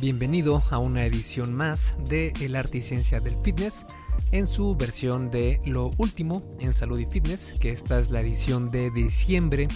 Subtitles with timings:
[0.00, 3.84] Bienvenido a una edición más de El Arte y Ciencia del Fitness
[4.32, 8.70] en su versión de Lo Último en Salud y Fitness, que esta es la edición
[8.70, 9.68] de diciembre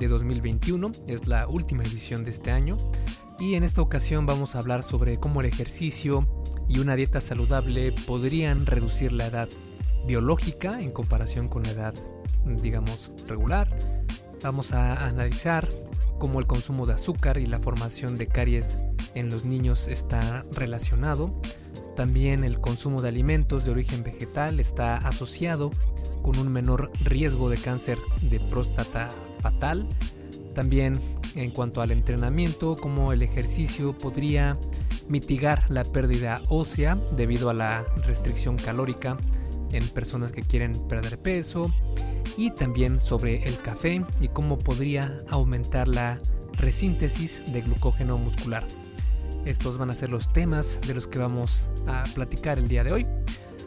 [0.00, 2.76] de 2021, es la última edición de este año.
[3.38, 6.26] Y en esta ocasión vamos a hablar sobre cómo el ejercicio
[6.68, 9.48] y una dieta saludable podrían reducir la edad
[10.04, 11.94] biológica en comparación con la edad,
[12.44, 13.68] digamos, regular.
[14.42, 15.68] Vamos a analizar
[16.20, 18.78] cómo el consumo de azúcar y la formación de caries
[19.14, 21.34] en los niños está relacionado.
[21.96, 25.72] También el consumo de alimentos de origen vegetal está asociado
[26.22, 29.08] con un menor riesgo de cáncer de próstata
[29.40, 29.88] fatal.
[30.54, 31.00] También
[31.34, 34.58] en cuanto al entrenamiento, cómo el ejercicio podría
[35.08, 39.16] mitigar la pérdida ósea debido a la restricción calórica
[39.72, 41.66] en personas que quieren perder peso
[42.36, 46.20] y también sobre el café y cómo podría aumentar la
[46.52, 48.66] resíntesis de glucógeno muscular.
[49.44, 52.92] Estos van a ser los temas de los que vamos a platicar el día de
[52.92, 53.06] hoy.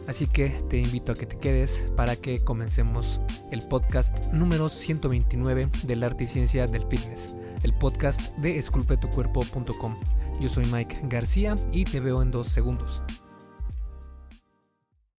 [0.06, 3.20] Así que te invito a que te quedes para que comencemos
[3.50, 9.96] el podcast número 129 del arte y ciencia del fitness, el podcast de esculpetucuerpo.com.
[10.40, 13.02] Yo soy Mike García y te veo en dos segundos.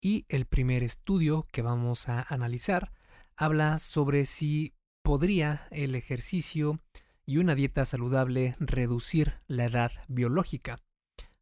[0.00, 2.92] Y el primer estudio que vamos a analizar
[3.36, 6.80] habla sobre si podría el ejercicio
[7.26, 10.78] y una dieta saludable reducir la edad biológica.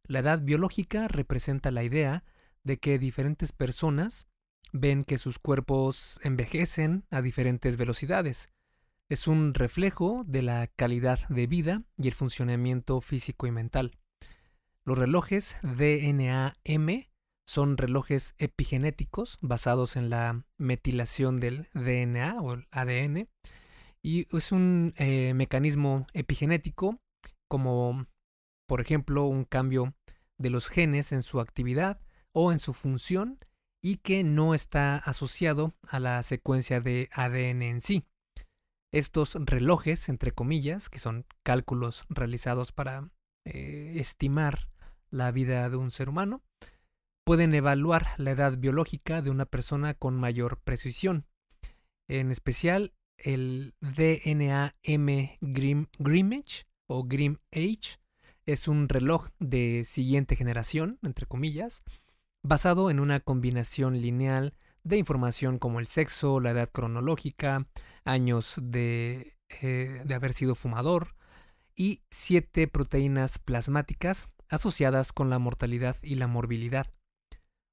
[0.05, 2.23] La edad biológica representa la idea
[2.63, 4.27] de que diferentes personas
[4.71, 8.49] ven que sus cuerpos envejecen a diferentes velocidades.
[9.09, 13.97] Es un reflejo de la calidad de vida y el funcionamiento físico y mental.
[14.85, 17.09] Los relojes DNA-M
[17.45, 23.27] son relojes epigenéticos basados en la metilación del DNA o el ADN
[24.01, 26.99] y es un eh, mecanismo epigenético
[27.49, 28.07] como
[28.67, 29.93] por ejemplo un cambio
[30.37, 31.99] de los genes en su actividad
[32.33, 33.39] o en su función
[33.81, 38.05] y que no está asociado a la secuencia de ADN en sí.
[38.93, 43.09] Estos relojes, entre comillas, que son cálculos realizados para
[43.45, 44.69] eh, estimar
[45.09, 46.41] la vida de un ser humano,
[47.23, 51.25] pueden evaluar la edad biológica de una persona con mayor precisión.
[52.07, 57.99] En especial, el DNA-M Grimage o Grim Age
[58.45, 61.83] es un reloj de siguiente generación, entre comillas,
[62.43, 64.53] basado en una combinación lineal
[64.83, 67.67] de información como el sexo, la edad cronológica,
[68.03, 71.15] años de, eh, de haber sido fumador
[71.75, 76.87] y siete proteínas plasmáticas asociadas con la mortalidad y la morbilidad.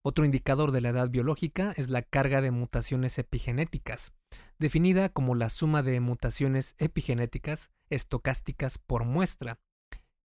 [0.02, 4.12] Otro indicador de la edad biológica es la carga de mutaciones epigenéticas,
[4.58, 9.58] definida como la suma de mutaciones epigenéticas estocásticas por muestra,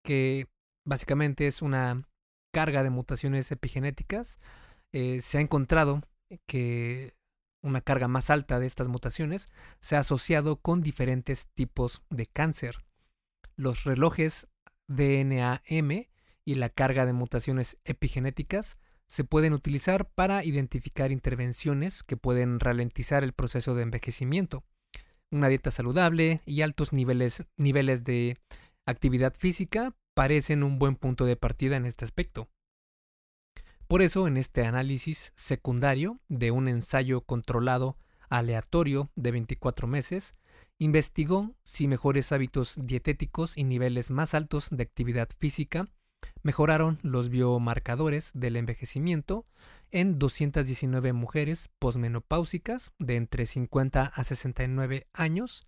[0.03, 0.47] que
[0.85, 2.07] básicamente es una
[2.53, 4.39] carga de mutaciones epigenéticas.
[4.93, 6.03] Eh, se ha encontrado
[6.47, 7.13] que
[7.61, 9.49] una carga más alta de estas mutaciones
[9.81, 12.85] se ha asociado con diferentes tipos de cáncer.
[13.57, 14.47] Los relojes
[14.87, 16.09] DNA-M
[16.45, 18.77] y la carga de mutaciones epigenéticas
[19.07, 24.63] se pueden utilizar para identificar intervenciones que pueden ralentizar el proceso de envejecimiento.
[25.31, 28.37] Una dieta saludable y altos niveles, niveles de
[28.85, 32.47] actividad física parecen un buen punto de partida en este aspecto.
[33.87, 37.97] Por eso, en este análisis secundario de un ensayo controlado
[38.29, 40.35] aleatorio de 24 meses,
[40.79, 45.87] investigó si mejores hábitos dietéticos y niveles más altos de actividad física
[46.43, 49.45] mejoraron los biomarcadores del envejecimiento
[49.91, 55.67] en 219 mujeres posmenopáusicas de entre 50 a 69 años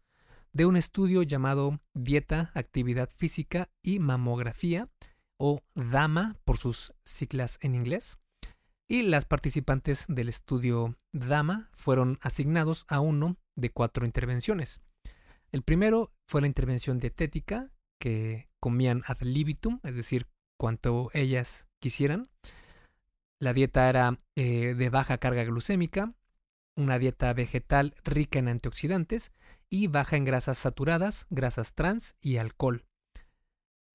[0.54, 4.90] de un estudio llamado Dieta, Actividad Física y Mamografía,
[5.38, 8.18] o DAMA por sus siglas en inglés,
[8.88, 14.82] y las participantes del estudio DAMA fueron asignados a uno de cuatro intervenciones.
[15.52, 20.28] El primero fue la intervención dietética, que comían ad libitum, es decir,
[20.58, 22.30] cuanto ellas quisieran.
[23.40, 26.14] La dieta era eh, de baja carga glucémica,
[26.76, 29.32] una dieta vegetal rica en antioxidantes
[29.70, 32.86] y baja en grasas saturadas, grasas trans y alcohol.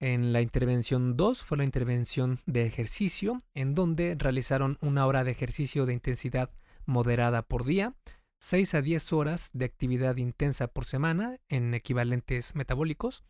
[0.01, 5.31] En la intervención 2 fue la intervención de ejercicio, en donde realizaron una hora de
[5.31, 6.51] ejercicio de intensidad
[6.87, 7.95] moderada por día,
[8.41, 13.23] 6 a 10 horas de actividad intensa por semana en equivalentes metabólicos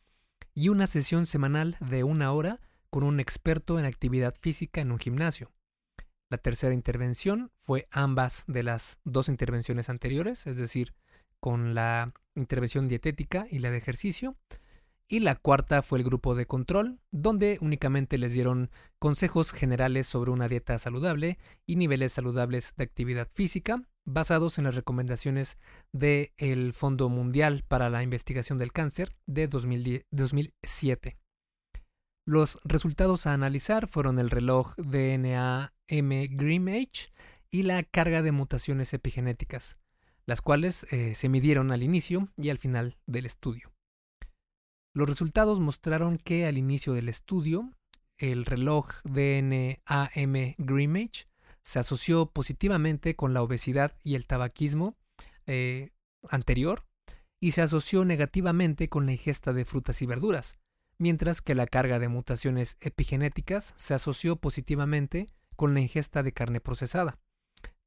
[0.54, 2.60] y una sesión semanal de una hora
[2.92, 5.50] con un experto en actividad física en un gimnasio.
[6.30, 10.92] La tercera intervención fue ambas de las dos intervenciones anteriores, es decir,
[11.40, 14.36] con la intervención dietética y la de ejercicio.
[15.08, 20.30] Y la cuarta fue el grupo de control, donde únicamente les dieron consejos generales sobre
[20.30, 25.56] una dieta saludable y niveles saludables de actividad física, basados en las recomendaciones
[25.92, 31.21] del Fondo Mundial para la Investigación del Cáncer de 2007.
[32.24, 37.12] Los resultados a analizar fueron el reloj DNA-M Grimmage
[37.50, 39.76] y la carga de mutaciones epigenéticas,
[40.24, 43.72] las cuales eh, se midieron al inicio y al final del estudio.
[44.94, 47.72] Los resultados mostraron que al inicio del estudio,
[48.18, 51.26] el reloj DNA-M Grimmage
[51.62, 54.96] se asoció positivamente con la obesidad y el tabaquismo
[55.46, 55.90] eh,
[56.28, 56.84] anterior
[57.40, 60.61] y se asoció negativamente con la ingesta de frutas y verduras,
[61.02, 65.26] mientras que la carga de mutaciones epigenéticas se asoció positivamente
[65.56, 67.18] con la ingesta de carne procesada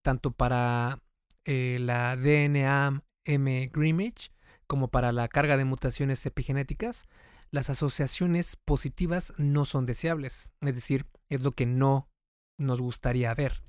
[0.06, 1.02] tanto para
[1.46, 4.30] eh, la DNA M Grimmage
[4.68, 7.08] como para la carga de mutaciones epigenéticas,
[7.50, 12.08] las asociaciones positivas no son deseables, es decir, es lo que no
[12.60, 13.64] nos gustaría ver.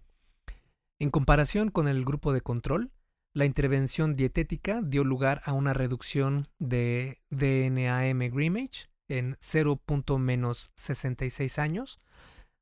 [0.98, 2.93] En comparación con el grupo de control,
[3.32, 12.00] la intervención dietética dio lugar a una reducción de DNA-M Grimmage en 0.66 años.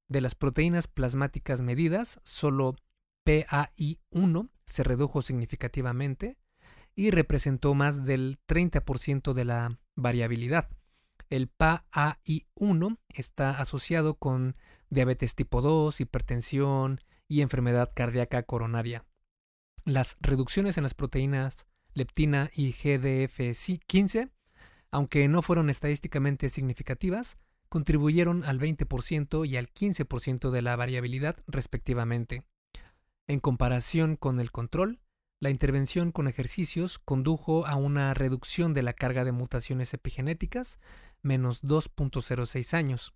[0.09, 2.77] De las proteínas plasmáticas medidas, solo
[3.27, 6.37] PAI1 se redujo significativamente
[6.95, 10.69] y representó más del 30% de la variabilidad.
[11.31, 14.57] El PAI1 está asociado con
[14.91, 19.05] diabetes tipo 2, hipertensión y enfermedad cardíaca coronaria.
[19.85, 24.31] Las reducciones en las proteínas leptina y GDF15,
[24.95, 27.37] aunque no fueron estadísticamente significativas,
[27.69, 32.45] contribuyeron al 20% y al 15% de la variabilidad respectivamente.
[33.27, 35.01] En comparación con el control,
[35.41, 40.79] la intervención con ejercicios condujo a una reducción de la carga de mutaciones epigenéticas,
[41.23, 43.15] menos 2.06 años.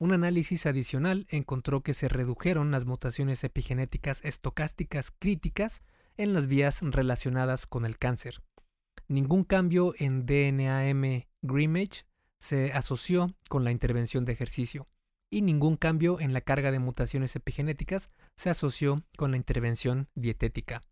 [0.00, 5.84] Un análisis adicional encontró que se redujeron las mutaciones epigenéticas estocásticas críticas
[6.16, 8.42] en las vías relacionadas con el cáncer.
[9.08, 12.04] Ningún cambio en DNAM Grimmage
[12.38, 14.88] se asoció con la intervención de ejercicio
[15.30, 20.82] y ningún cambio en la carga de mutaciones epigenéticas se asoció con la intervención dietética.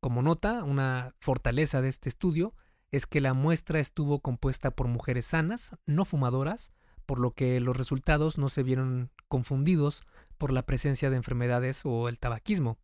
[0.00, 2.54] Como nota, una fortaleza de este estudio
[2.90, 6.72] es que la muestra estuvo compuesta por mujeres sanas, no fumadoras,
[7.06, 10.04] por lo que los resultados no se vieron confundidos
[10.36, 12.78] por la presencia de enfermedades o el tabaquismo.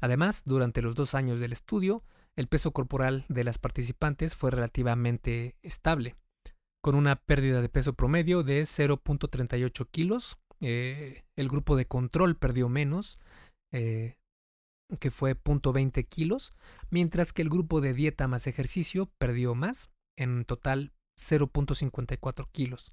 [0.00, 2.04] Además, durante los dos años del estudio,
[2.38, 6.14] el peso corporal de las participantes fue relativamente estable
[6.80, 10.38] con una pérdida de peso promedio de 0.38 kilos.
[10.60, 13.18] Eh, el grupo de control perdió menos,
[13.72, 14.18] eh,
[15.00, 16.54] que fue 0.20 kilos,
[16.90, 22.92] mientras que el grupo de dieta más ejercicio perdió más, en total 0.54 kilos.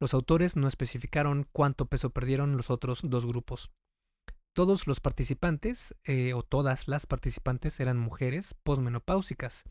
[0.00, 3.70] Los autores no especificaron cuánto peso perdieron los otros dos grupos.
[4.54, 9.64] Todos los participantes, eh, o todas las participantes, eran mujeres posmenopáusicas.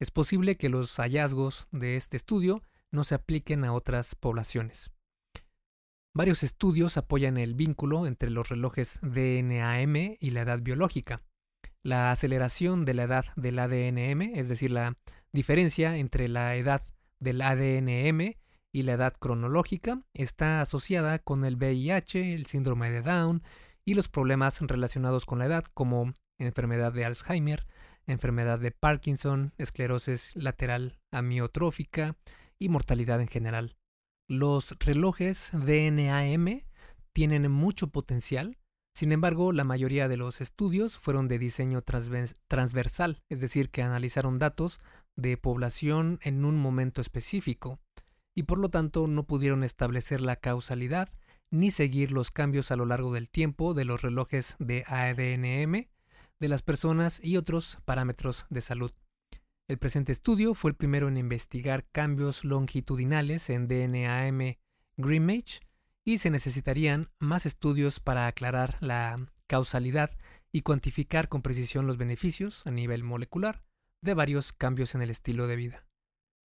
[0.00, 4.90] Es posible que los hallazgos de este estudio no se apliquen a otras poblaciones.
[6.14, 11.22] Varios estudios apoyan el vínculo entre los relojes DNAM y la edad biológica.
[11.82, 14.96] La aceleración de la edad del ADNM, es decir, la
[15.32, 16.82] diferencia entre la edad
[17.18, 18.34] del ADNM
[18.72, 23.42] y la edad cronológica, está asociada con el VIH, el síndrome de Down
[23.84, 27.66] y los problemas relacionados con la edad como enfermedad de Alzheimer,
[28.06, 32.16] enfermedad de Parkinson, esclerosis lateral amiotrófica,
[32.62, 33.76] y mortalidad en general.
[34.28, 36.62] Los relojes DNAM
[37.12, 38.56] tienen mucho potencial,
[38.94, 44.38] sin embargo, la mayoría de los estudios fueron de diseño transversal, es decir, que analizaron
[44.38, 44.80] datos
[45.16, 47.80] de población en un momento específico,
[48.34, 51.08] y por lo tanto no pudieron establecer la causalidad
[51.52, 55.86] ni seguir los cambios a lo largo del tiempo de los relojes de ADNM
[56.40, 58.90] de las personas y otros parámetros de salud.
[59.68, 64.56] El presente estudio fue el primero en investigar cambios longitudinales en DNAM
[64.96, 65.60] Grimmage
[66.04, 70.10] y se necesitarían más estudios para aclarar la causalidad
[70.50, 73.62] y cuantificar con precisión los beneficios a nivel molecular
[74.00, 75.86] de varios cambios en el estilo de vida.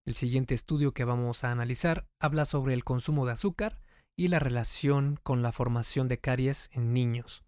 [0.04, 3.80] El siguiente estudio que vamos a analizar habla sobre el consumo de azúcar
[4.16, 7.44] y la relación con la formación de caries en niños.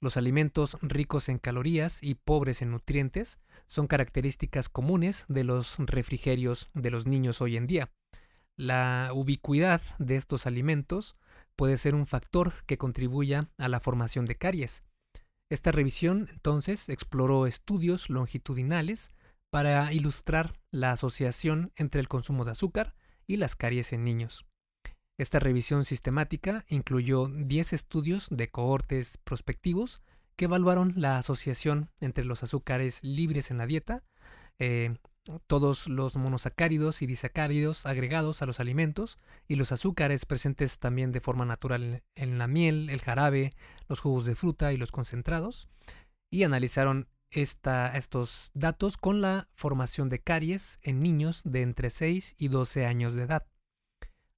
[0.00, 6.68] Los alimentos ricos en calorías y pobres en nutrientes son características comunes de los refrigerios
[6.74, 7.90] de los niños hoy en día.
[8.56, 11.16] La ubicuidad de estos alimentos
[11.56, 14.84] puede ser un factor que contribuya a la formación de caries.
[15.50, 19.10] Esta revisión entonces exploró estudios longitudinales
[19.50, 22.94] para ilustrar la asociación entre el consumo de azúcar
[23.26, 24.44] y las caries en niños.
[25.16, 30.02] Esta revisión sistemática incluyó 10 estudios de cohortes prospectivos
[30.34, 34.02] que evaluaron la asociación entre los azúcares libres en la dieta,
[34.58, 34.96] eh,
[35.46, 39.18] todos los monosacáridos y disacáridos agregados a los alimentos
[39.48, 43.54] y los azúcares presentes también de forma natural en la miel, el jarabe,
[43.88, 45.68] los jugos de fruta y los concentrados,
[46.30, 52.48] y analizaron estos datos con la formación de caries en niños de entre 6 y
[52.48, 53.46] 12 años de edad.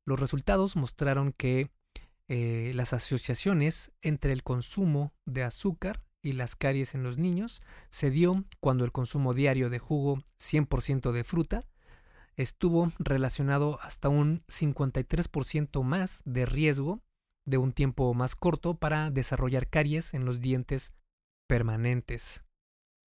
[0.07, 1.71] Los resultados mostraron que
[2.29, 7.61] eh, las asociaciones entre el consumo de azúcar y las caries en los niños
[7.91, 11.65] se dio cuando el consumo diario de jugo 100% de fruta
[12.37, 17.03] estuvo relacionado hasta un 53% más de riesgo
[17.45, 20.93] de un tiempo más corto para desarrollar caries en los dientes
[21.49, 22.43] permanentes.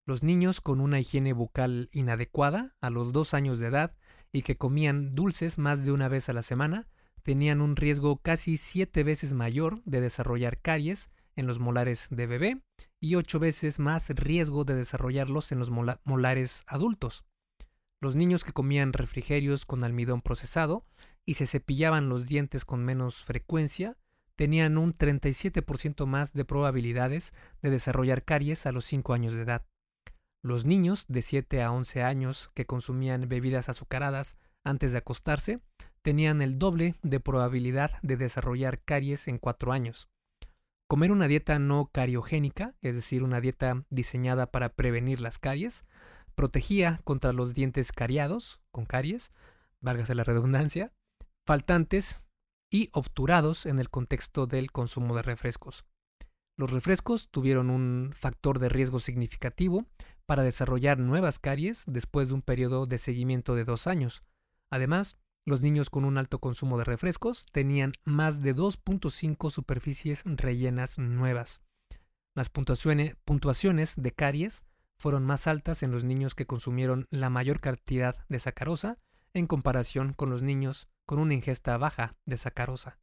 [0.06, 3.96] Los niños con una higiene bucal inadecuada a los dos años de edad
[4.31, 6.88] y que comían dulces más de una vez a la semana
[7.24, 12.62] tenían un riesgo casi siete veces mayor de desarrollar caries en los molares de bebé
[13.00, 17.24] y ocho veces más riesgo de desarrollarlos en los molares adultos.
[18.01, 20.86] Los niños que comían refrigerios con almidón procesado
[21.25, 23.98] y se cepillaban los dientes con menos frecuencia
[24.36, 29.65] tenían un 37% más de probabilidades de desarrollar caries a los 5 años de edad.
[30.41, 35.60] Los niños de 7 a 11 años que consumían bebidas azucaradas antes de acostarse
[36.01, 40.08] tenían el doble de probabilidad de desarrollar caries en 4 años.
[40.88, 45.84] Comer una dieta no cariogénica, es decir, una dieta diseñada para prevenir las caries,
[46.36, 49.34] protegía contra los dientes cariados, con caries,
[49.81, 50.93] válgase la redundancia,
[51.46, 52.24] faltantes
[52.72, 55.84] y obturados en el contexto del consumo de refrescos.
[56.58, 59.86] Los refrescos tuvieron un factor de riesgo significativo
[60.29, 64.21] para desarrollar nuevas caries después de un periodo de seguimiento de dos años.
[64.69, 71.00] Además, los niños con un alto consumo de refrescos tenían más de 2.5 superficies rellenas
[71.00, 71.63] nuevas.
[72.36, 74.65] Las puntuaciones de caries
[75.00, 79.00] fueron más altas en los niños que consumieron la mayor cantidad de sacarosa
[79.33, 83.00] en comparación con los niños con una ingesta baja de sacarosa.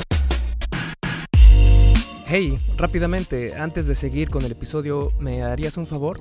[2.29, 6.21] Hey, rápidamente, antes de seguir con el episodio, ¿me harías un favor?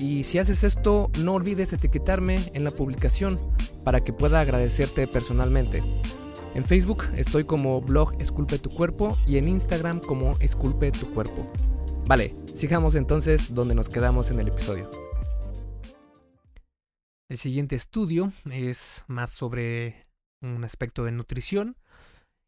[0.00, 3.38] Y si haces esto, no olvides etiquetarme en la publicación
[3.84, 5.82] para que pueda agradecerte personalmente.
[6.54, 11.50] En Facebook estoy como blog Esculpe tu cuerpo y en Instagram como Esculpe tu cuerpo.
[12.06, 14.90] Vale, sigamos entonces donde nos quedamos en el episodio.
[17.30, 20.06] El siguiente estudio es más sobre
[20.42, 21.76] un aspecto de nutrición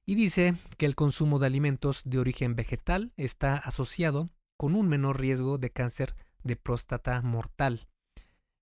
[0.06, 5.20] y dice que el consumo de alimentos de origen vegetal está asociado con un menor
[5.20, 6.14] riesgo de cáncer
[6.46, 7.88] de próstata mortal.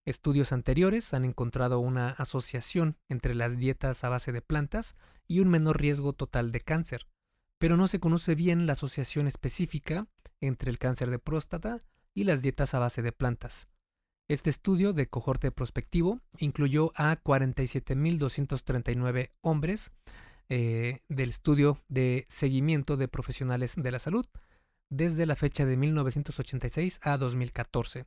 [0.07, 5.49] Estudios anteriores han encontrado una asociación entre las dietas a base de plantas y un
[5.49, 7.07] menor riesgo total de cáncer,
[7.59, 10.07] pero no se conoce bien la asociación específica
[10.41, 13.67] entre el cáncer de próstata y las dietas a base de plantas.
[14.29, 19.91] Este estudio de cohorte prospectivo incluyó a 47.239 hombres
[20.51, 24.27] eh, del estudio de seguimiento de profesionales de la salud
[24.97, 28.07] desde la fecha de 1986 a 2014.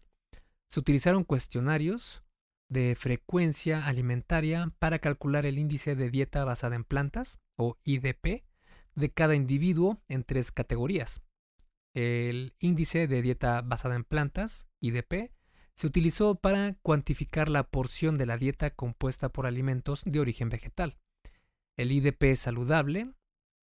[0.69, 2.23] Se utilizaron cuestionarios
[2.69, 8.43] de frecuencia alimentaria para calcular el índice de dieta basada en plantas, o IDP,
[8.95, 11.21] de cada individuo en tres categorías.
[11.93, 15.31] El índice de dieta basada en plantas, IDP,
[15.75, 20.97] se utilizó para cuantificar la porción de la dieta compuesta por alimentos de origen vegetal.
[21.75, 23.13] El IDP saludable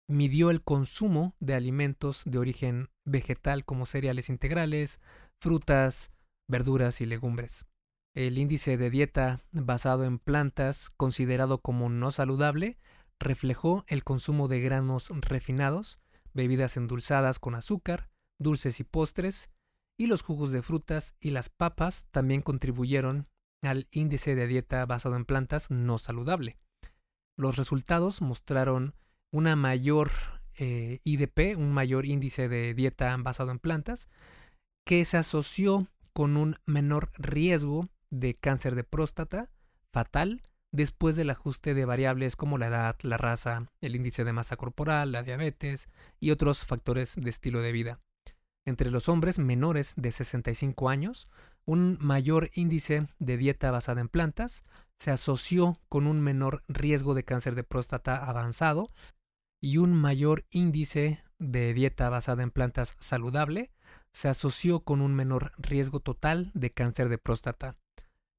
[0.09, 5.01] midió el consumo de alimentos de origen vegetal como cereales integrales,
[5.41, 6.13] frutas,
[6.49, 7.67] verduras y legumbres.
[8.15, 12.79] El índice de dieta basado en plantas, considerado como no saludable,
[13.19, 15.99] reflejó el consumo de granos refinados,
[16.35, 19.51] bebidas endulzadas con azúcar, dulces y postres,
[19.99, 23.29] y los jugos de frutas y las papas también contribuyeron
[23.63, 26.59] al índice de dieta basado en plantas no saludable.
[27.37, 28.95] Los resultados mostraron
[29.33, 30.13] una mayor
[30.57, 34.09] eh, IDP, un mayor índice de dieta basado en plantas,
[34.87, 39.51] que se asoció con un menor riesgo de cáncer de próstata
[39.91, 44.57] fatal después del ajuste de variables como la edad, la raza, el índice de masa
[44.57, 45.89] corporal, la diabetes
[46.21, 48.01] y otros factores de estilo de vida.
[48.65, 51.29] Entre los hombres menores de 65 años,
[51.65, 54.65] un mayor índice de dieta basada en plantas
[54.99, 58.89] se asoció con un menor riesgo de cáncer de próstata avanzado
[59.63, 63.71] y un mayor índice de dieta basada en plantas saludable
[64.13, 67.77] se asoció con un menor riesgo total de cáncer de próstata.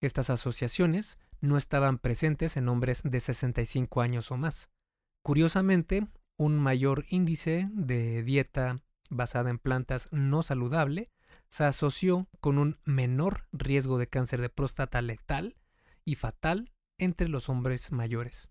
[0.02, 4.70] Estas asociaciones no estaban presentes en hombres de 65 años o más.
[5.24, 11.10] Curiosamente, un mayor índice de dieta basada en plantas no saludable
[11.48, 15.56] se asoció con un menor riesgo de cáncer de próstata letal
[16.04, 18.50] y fatal entre los hombres mayores.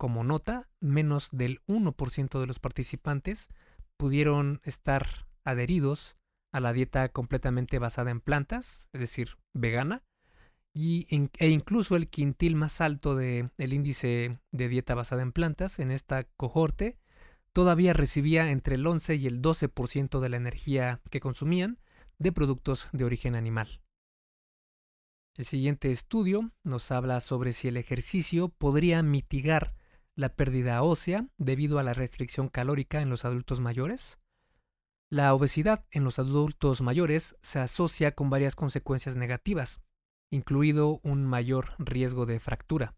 [0.00, 3.50] Como nota, menos del 1% de los participantes
[3.98, 6.16] pudieron estar adheridos
[6.52, 10.02] a la dieta completamente basada en plantas, es decir, vegana,
[10.72, 15.90] y e incluso el quintil más alto del índice de dieta basada en plantas en
[15.90, 16.96] esta cohorte
[17.52, 21.78] todavía recibía entre el 11 y el 12% de la energía que consumían
[22.18, 23.82] de productos de origen animal.
[25.36, 29.74] El siguiente estudio nos habla sobre si el ejercicio podría mitigar
[30.20, 34.18] la pérdida ósea debido a la restricción calórica en los adultos mayores.
[35.08, 39.80] La obesidad en los adultos mayores se asocia con varias consecuencias negativas,
[40.30, 42.94] incluido un mayor riesgo de fractura.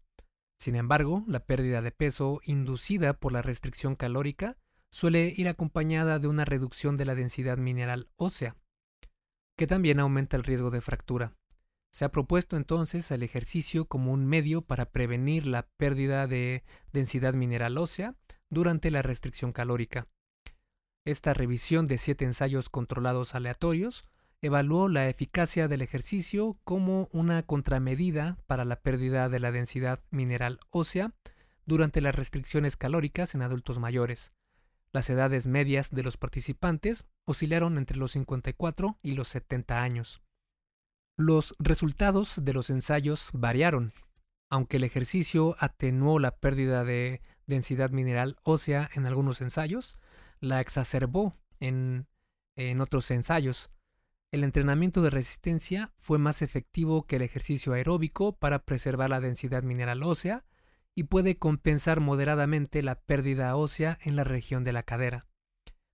[0.59, 4.57] Sin embargo, la pérdida de peso inducida por la restricción calórica
[4.91, 8.57] suele ir acompañada de una reducción de la densidad mineral ósea,
[9.57, 11.35] que también aumenta el riesgo de fractura.
[11.93, 17.35] Se ha propuesto entonces el ejercicio como un medio para prevenir la pérdida de densidad
[17.35, 18.15] mineral ósea
[18.49, 20.07] durante la restricción calórica.
[21.05, 24.05] Esta revisión de siete ensayos controlados aleatorios
[24.41, 30.59] evaluó la eficacia del ejercicio como una contramedida para la pérdida de la densidad mineral
[30.71, 31.13] ósea
[31.67, 34.33] durante las restricciones calóricas en adultos mayores.
[34.93, 40.23] Las edades medias de los participantes oscilaron entre los 54 y los 70 años.
[41.17, 43.93] Los resultados de los ensayos variaron.
[44.49, 49.99] Aunque el ejercicio atenuó la pérdida de densidad mineral ósea en algunos ensayos,
[50.39, 52.07] la exacerbó en,
[52.81, 53.69] otros ensayos.
[54.31, 59.61] El entrenamiento de resistencia fue más efectivo que el ejercicio aeróbico para preservar la densidad
[59.61, 60.45] mineral ósea
[60.95, 65.27] y puede compensar moderadamente la pérdida ósea en la región de la cadera.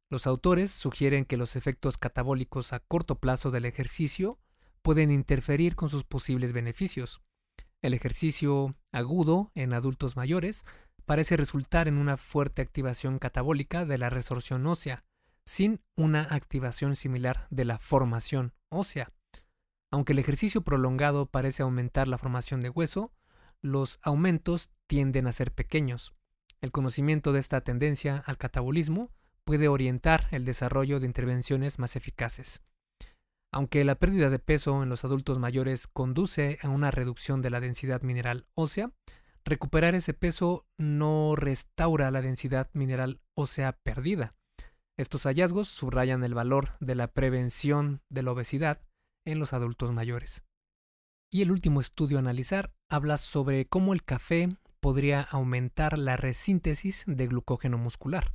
[0.09, 4.39] Los autores sugieren que los efectos catabólicos a corto plazo del ejercicio
[4.81, 7.21] pueden interferir con sus posibles beneficios.
[7.81, 10.65] El ejercicio agudo en adultos mayores
[11.05, 15.03] parece resultar en una fuerte activación catabólica de la resorción ósea,
[15.45, 19.11] sin una activación similar de la formación ósea.
[19.91, 23.11] Aunque el ejercicio prolongado parece aumentar la formación de hueso,
[23.61, 26.13] los aumentos tienden a ser pequeños.
[26.61, 29.09] El conocimiento de esta tendencia al catabolismo
[29.45, 32.61] puede orientar el desarrollo de intervenciones más eficaces.
[33.51, 37.59] Aunque la pérdida de peso en los adultos mayores conduce a una reducción de la
[37.59, 38.91] densidad mineral ósea,
[39.43, 44.35] recuperar ese peso no restaura la densidad mineral ósea perdida.
[44.97, 48.81] Estos hallazgos subrayan el valor de la prevención de la obesidad
[49.25, 50.43] en los adultos mayores.
[51.31, 57.03] Y el último estudio a analizar habla sobre cómo el café podría aumentar la resíntesis
[57.07, 58.33] de glucógeno muscular.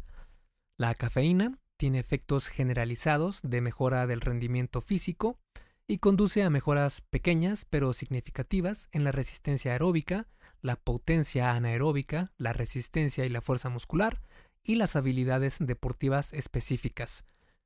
[0.78, 5.38] La cafeína tiene efectos generalizados de mejora del rendimiento físico
[5.86, 10.26] y conduce a mejoras pequeñas pero significativas en la resistencia aeróbica,
[10.62, 14.22] la potencia anaeróbica, la resistencia y la fuerza muscular
[14.62, 17.24] y las habilidades deportivas específicas.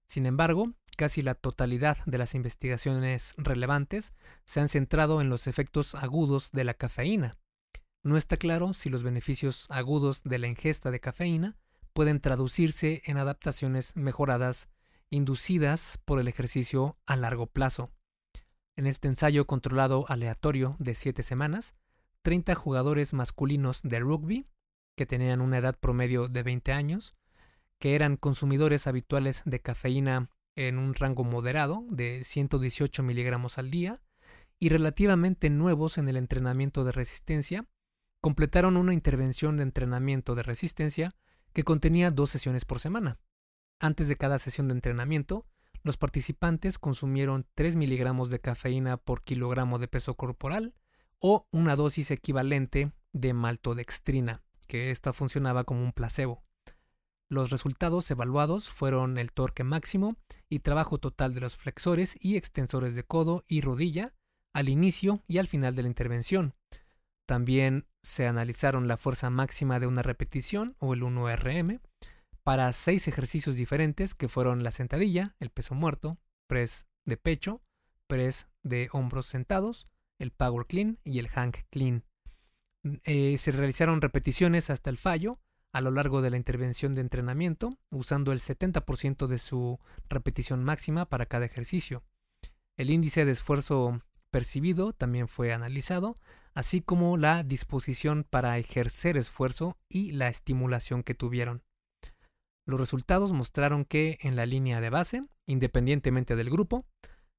[0.09, 5.95] Sin embargo, casi la totalidad de las investigaciones relevantes se han centrado en los efectos
[5.95, 7.37] agudos de la cafeína.
[8.03, 11.57] No está claro si los beneficios agudos de la ingesta de cafeína
[11.99, 14.69] pueden traducirse en adaptaciones mejoradas
[15.11, 17.91] inducidas por el ejercicio a largo plazo.
[18.77, 21.75] En este ensayo controlado aleatorio de siete semanas,
[22.23, 24.47] 30 jugadores masculinos de rugby,
[24.97, 27.17] que tenían una edad promedio de 20 años,
[27.81, 34.01] que eran consumidores habituales de cafeína en un rango moderado de 118 miligramos al día
[34.61, 37.65] y relativamente nuevos en el entrenamiento de resistencia,
[38.21, 41.17] completaron una intervención de entrenamiento de resistencia
[41.59, 43.19] que contenía dos sesiones por semana.
[43.81, 45.45] Antes de cada sesión de entrenamiento,
[45.83, 50.73] los participantes consumieron 3 miligramos de cafeína por kilogramo de peso corporal
[51.19, 56.45] o una dosis equivalente de maltodextrina, que esta funcionaba como un placebo.
[57.29, 60.15] Los resultados evaluados fueron el torque máximo
[60.49, 64.15] y trabajo total de los flexores y extensores de codo y rodilla
[64.53, 66.55] al inicio y al final de la intervención.
[67.27, 71.81] También se analizaron la fuerza máxima de una repetición o el 1RM
[72.43, 77.61] para seis ejercicios diferentes que fueron la sentadilla, el peso muerto, press de pecho,
[78.07, 79.87] press de hombros sentados,
[80.19, 82.05] el power clean y el hang clean.
[83.05, 85.39] Eh, se realizaron repeticiones hasta el fallo
[85.75, 91.05] a lo largo de la intervención de entrenamiento, usando el 70% de su repetición máxima
[91.05, 92.03] para cada ejercicio.
[92.79, 96.19] El índice de esfuerzo percibido también fue analizado,
[96.55, 101.63] así como la disposición para ejercer esfuerzo y la estimulación que tuvieron.
[102.67, 106.85] Los resultados mostraron que en la línea de base, independientemente del grupo,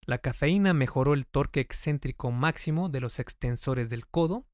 [0.06, 4.46] la cafeína mejoró el torque excéntrico máximo de los extensores del codo,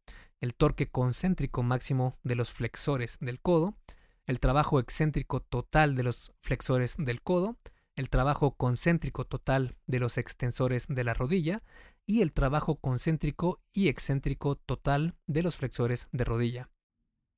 [0.41, 3.77] el torque concéntrico máximo de los flexores del codo,
[4.25, 7.57] el trabajo excéntrico total de los flexores del codo,
[7.95, 11.63] el trabajo concéntrico total de los extensores de la rodilla
[12.05, 16.69] y el trabajo concéntrico y excéntrico total de los flexores de rodilla.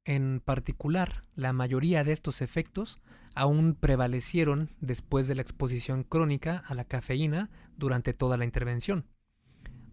[0.05, 3.01] En particular, la mayoría de estos efectos
[3.35, 9.05] aún prevalecieron después de la exposición crónica a la cafeína durante toda la intervención.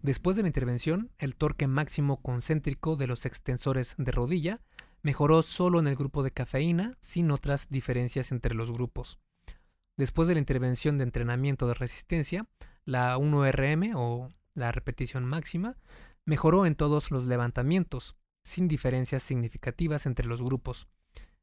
[0.01, 4.61] Después de la intervención, el torque máximo concéntrico de los extensores de rodilla
[5.01, 9.19] mejoró solo en el grupo de cafeína, sin otras diferencias entre los grupos.
[9.97, 12.47] Después de la intervención de entrenamiento de resistencia,
[12.85, 15.77] la 1RM o la repetición máxima
[16.25, 20.87] mejoró en todos los levantamientos, sin diferencias significativas entre los grupos,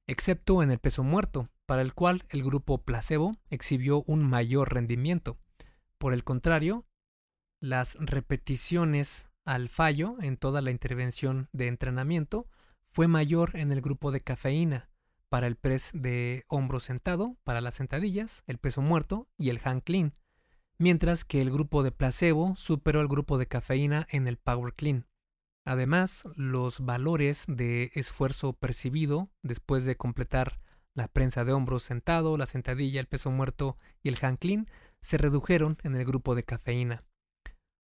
[0.07, 5.39] excepto en el peso muerto, para el cual el grupo placebo exhibió un mayor rendimiento.
[5.99, 6.85] Por el contrario,
[7.61, 12.49] las repeticiones al fallo en toda la intervención de entrenamiento
[12.91, 14.89] fue mayor en el grupo de cafeína
[15.29, 19.83] para el press de hombro sentado, para las sentadillas, el peso muerto y el hand
[19.83, 20.13] clean,
[20.83, 25.07] mientras que el grupo de placebo superó al grupo de cafeína en el power clean.
[25.65, 30.59] Además, los valores de esfuerzo percibido después de completar
[30.97, 34.67] la prensa de hombros sentado, la sentadilla, el peso muerto y el hand clean
[35.01, 37.05] se redujeron en el grupo de cafeína.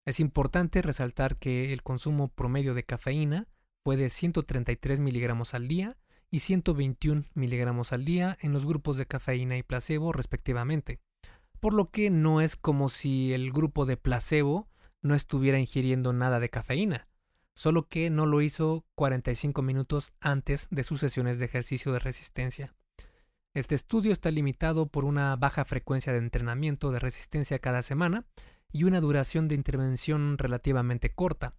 [0.07, 3.47] Es importante resaltar que el consumo promedio de cafeína
[3.85, 5.99] fue de 133 miligramos al día
[6.31, 10.99] y 121 miligramos al día en los grupos de cafeína y placebo respectivamente,
[11.57, 14.69] por lo que no es como si el grupo de placebo
[15.03, 17.09] no estuviera ingiriendo nada de cafeína,
[17.55, 22.75] solo que no lo hizo 45 minutos antes de sus sesiones de ejercicio de resistencia.
[23.55, 28.27] Este estudio está limitado por una baja frecuencia de entrenamiento de resistencia cada semana
[28.71, 31.55] y una duración de intervención relativamente corta.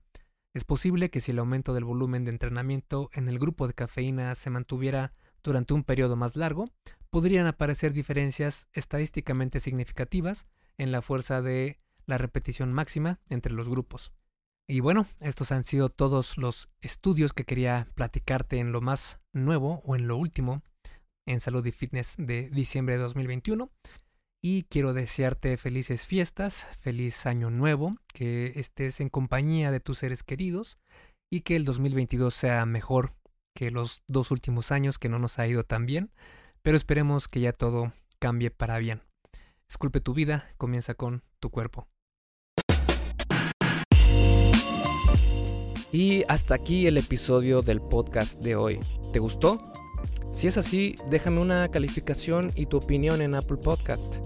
[0.53, 4.35] Es posible que si el aumento del volumen de entrenamiento en el grupo de cafeína
[4.35, 6.65] se mantuviera durante un periodo más largo,
[7.09, 10.47] podrían aparecer diferencias estadísticamente significativas
[10.77, 14.11] en la fuerza de la repetición máxima entre los grupos.
[14.67, 19.81] Y bueno, estos han sido todos los estudios que quería platicarte en lo más nuevo
[19.85, 20.61] o en lo último
[21.25, 23.71] en Salud y Fitness de diciembre de 2021
[24.41, 30.23] y quiero desearte felices fiestas, feliz año nuevo, que estés en compañía de tus seres
[30.23, 30.77] queridos
[31.29, 33.13] y que el 2022 sea mejor
[33.57, 36.11] que los dos últimos años que no nos ha ido tan bien,
[36.61, 39.01] pero esperemos que ya todo cambie para bien.
[39.67, 41.87] Esculpe tu vida, comienza con tu cuerpo.
[45.91, 48.79] Y hasta aquí el episodio del podcast de hoy.
[49.11, 49.73] ¿Te gustó?
[50.31, 54.17] Si es así, déjame una calificación y tu opinión en Apple Podcast.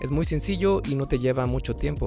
[0.00, 2.06] Es muy sencillo y no te lleva mucho tiempo.